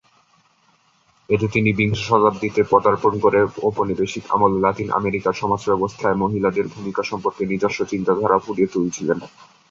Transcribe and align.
এতে 1.29 1.47
তিনি 1.47 1.69
বিংশ 1.73 1.99
শতাব্দীতে 2.07 2.61
পদার্পণ 2.71 3.13
করে 3.19 3.39
ঔপনিবেশিক 3.61 4.23
আমলে 4.29 4.57
লাতিন 4.59 4.87
আমেরিকার 4.91 5.33
সমাজব্যবস্থায় 5.33 6.19
মহিলাদের 6.23 6.65
ভূমিকা 6.67 7.01
সম্পর্কে 7.03 7.43
নিজস্ব 7.45 7.79
চিন্তাধারা 7.85 8.37
ফুটিয়ে 8.37 8.73
তুলেছিলেন। 8.73 9.19